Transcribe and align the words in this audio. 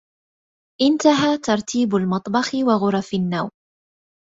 انتهى 0.81 1.37
ترتيب 1.37 1.95
المطبخ 1.95 2.51
و 2.55 2.71
غرف 2.71 3.13
النّوم. 3.13 3.49